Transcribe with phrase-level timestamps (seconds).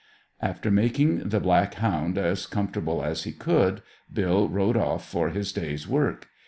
[0.41, 5.51] After making the black hound as comfortable as he could, Bill rode off for his
[5.53, 6.27] day's work.